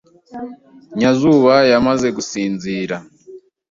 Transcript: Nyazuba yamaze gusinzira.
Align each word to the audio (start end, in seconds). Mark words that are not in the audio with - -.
Nyazuba 0.97 1.53
yamaze 1.71 2.07
gusinzira. 2.17 2.95